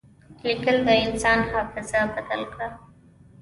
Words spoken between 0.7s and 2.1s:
د انسان حافظه